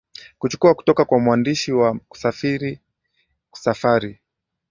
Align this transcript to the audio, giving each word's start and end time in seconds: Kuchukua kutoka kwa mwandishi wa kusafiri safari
Kuchukua 0.39 0.75
kutoka 0.75 1.05
kwa 1.05 1.19
mwandishi 1.19 1.71
wa 1.71 1.99
kusafiri 2.09 2.79
safari 3.55 4.19